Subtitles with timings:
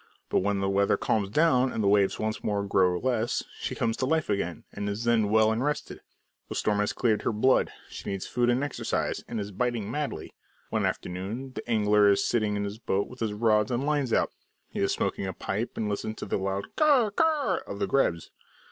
[0.29, 3.95] But when the weather calms down and the waves once more grow less, she comes
[3.97, 6.01] to life again, and is then well and rested.
[6.49, 10.33] The storm has cleared her blood; she needs food and exercise, and is biting madly.
[10.71, 14.11] One afternoon the angler is sitting in his boat with all his rods and lines
[14.11, 14.31] out;
[14.71, 18.31] he is smoking a pipe and listening to the loud "karr karr" of the grebes.